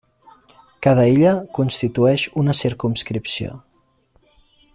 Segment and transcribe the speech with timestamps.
[0.87, 3.55] Cada illa constitueix una circumscripció.